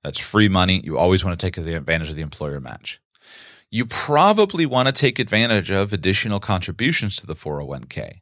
[0.02, 0.80] That's free money.
[0.82, 3.00] You always want to take advantage of the employer match.
[3.70, 8.20] You probably want to take advantage of additional contributions to the 401k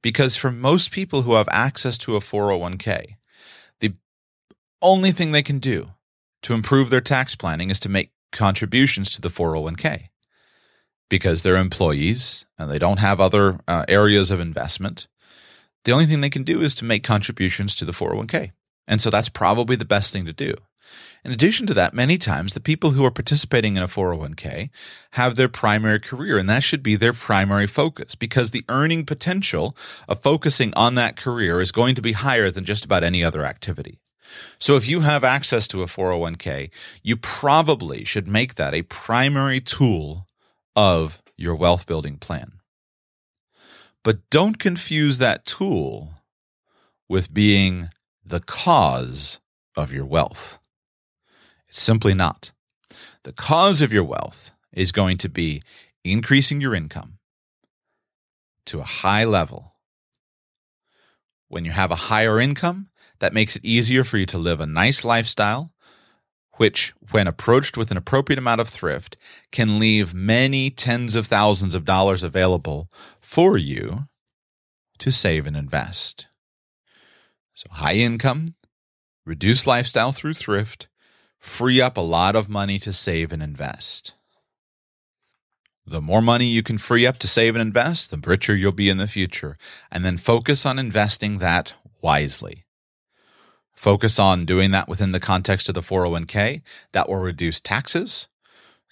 [0.00, 3.16] because for most people who have access to a 401k,
[3.80, 3.94] the
[4.80, 5.90] only thing they can do
[6.42, 10.10] to improve their tax planning is to make contributions to the 401k
[11.08, 15.08] because they're employees and they don't have other uh, areas of investment.
[15.84, 18.52] The only thing they can do is to make contributions to the 401k.
[18.86, 20.54] And so that's probably the best thing to do.
[21.24, 24.70] In addition to that, many times the people who are participating in a 401k
[25.12, 29.76] have their primary career, and that should be their primary focus because the earning potential
[30.08, 33.44] of focusing on that career is going to be higher than just about any other
[33.44, 34.00] activity.
[34.58, 36.70] So if you have access to a 401k,
[37.02, 40.26] you probably should make that a primary tool
[40.74, 42.52] of your wealth building plan.
[44.04, 46.14] But don't confuse that tool
[47.08, 47.88] with being
[48.24, 49.38] the cause
[49.76, 50.58] of your wealth.
[51.68, 52.52] It's simply not.
[53.24, 55.62] The cause of your wealth is going to be
[56.04, 57.18] increasing your income
[58.66, 59.74] to a high level.
[61.48, 62.88] When you have a higher income,
[63.20, 65.72] that makes it easier for you to live a nice lifestyle,
[66.56, 69.16] which, when approached with an appropriate amount of thrift,
[69.50, 72.90] can leave many tens of thousands of dollars available
[73.32, 74.08] for you
[74.98, 76.26] to save and invest.
[77.54, 78.56] So, high income,
[79.24, 80.86] reduce lifestyle through thrift,
[81.38, 84.12] free up a lot of money to save and invest.
[85.86, 88.90] The more money you can free up to save and invest, the richer you'll be
[88.90, 89.56] in the future.
[89.90, 91.72] And then focus on investing that
[92.02, 92.66] wisely.
[93.74, 96.60] Focus on doing that within the context of the 401k.
[96.92, 98.28] That will reduce taxes.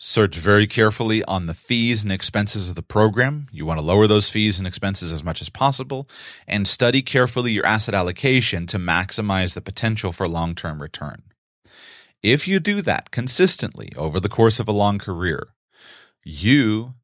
[0.02, 3.48] Search very carefully on the fees and expenses of the program.
[3.52, 6.08] You want to lower those fees and expenses as much as possible,
[6.48, 11.24] and study carefully your asset allocation to maximize the potential for long term return.
[12.22, 15.48] If you do that consistently over the course of a long career,
[16.24, 16.94] you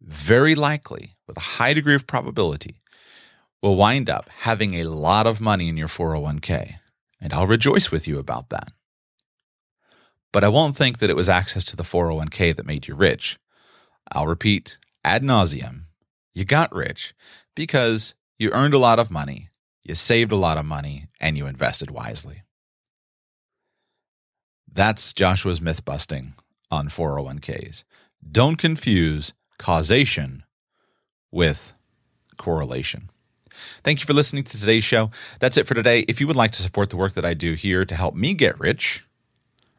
[0.00, 2.76] very likely, with a high degree of probability,
[3.60, 6.76] will wind up having a lot of money in your 401k.
[7.20, 8.68] And I'll rejoice with you about that.
[10.32, 13.38] But I won't think that it was access to the 401k that made you rich.
[14.10, 15.84] I'll repeat ad nauseum
[16.34, 17.14] you got rich
[17.54, 19.48] because you earned a lot of money,
[19.82, 22.42] you saved a lot of money, and you invested wisely.
[24.72, 26.34] That's Joshua's myth busting
[26.70, 27.84] on 401ks.
[28.30, 30.44] Don't confuse causation
[31.30, 31.74] with
[32.38, 33.10] correlation.
[33.84, 35.10] Thank you for listening to today's show.
[35.38, 36.00] That's it for today.
[36.08, 38.32] If you would like to support the work that I do here to help me
[38.32, 39.04] get rich,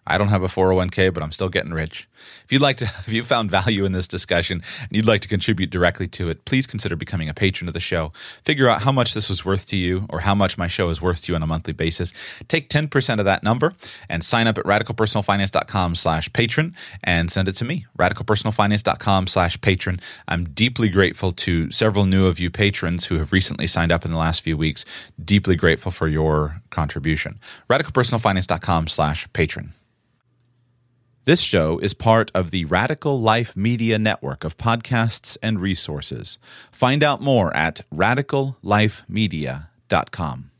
[0.06, 2.08] I don't have a 401k, but I'm still getting rich.
[2.44, 5.28] If you'd like to, if you found value in this discussion and you'd like to
[5.28, 8.12] contribute directly to it, please consider becoming a patron of the show.
[8.44, 11.02] Figure out how much this was worth to you or how much my show is
[11.02, 12.14] worth to you on a monthly basis.
[12.48, 13.74] Take 10% of that number
[14.10, 20.00] and sign up at radicalpersonalfinance.com slash patron and send it to me, radicalpersonalfinance.com slash patron.
[20.28, 24.12] I'm deeply grateful to several new of you patrons who have recently signed up in
[24.12, 24.86] the last few weeks.
[25.24, 27.40] Deeply grateful for your contribution.
[27.70, 29.74] radicalpersonalfinance.com slash patron.
[31.26, 36.38] This show is part of the Radical Life Media Network of podcasts and resources.
[36.70, 40.52] Find out more at radicallifemedia.com.